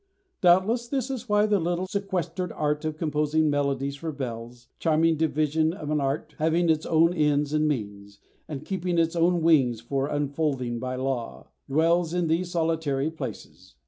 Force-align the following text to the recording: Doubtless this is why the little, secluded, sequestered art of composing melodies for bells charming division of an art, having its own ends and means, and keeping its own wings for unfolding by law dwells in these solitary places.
Doubtless 0.41 0.87
this 0.87 1.11
is 1.11 1.29
why 1.29 1.45
the 1.45 1.59
little, 1.59 1.85
secluded, 1.85 2.05
sequestered 2.31 2.51
art 2.53 2.83
of 2.85 2.97
composing 2.97 3.51
melodies 3.51 3.95
for 3.97 4.11
bells 4.11 4.67
charming 4.79 5.15
division 5.15 5.73
of 5.73 5.91
an 5.91 6.01
art, 6.01 6.33
having 6.39 6.71
its 6.71 6.87
own 6.87 7.13
ends 7.13 7.53
and 7.53 7.67
means, 7.67 8.19
and 8.47 8.65
keeping 8.65 8.97
its 8.97 9.15
own 9.15 9.43
wings 9.43 9.79
for 9.79 10.07
unfolding 10.07 10.79
by 10.79 10.95
law 10.95 11.49
dwells 11.69 12.15
in 12.15 12.25
these 12.25 12.49
solitary 12.49 13.11
places. 13.11 13.75